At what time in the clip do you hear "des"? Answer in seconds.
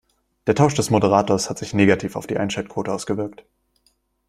0.73-0.89